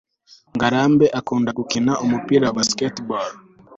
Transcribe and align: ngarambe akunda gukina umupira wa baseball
ngarambe 0.55 1.05
akunda 1.19 1.49
gukina 1.57 1.93
umupira 2.05 2.43
wa 2.47 2.55
baseball 2.57 3.29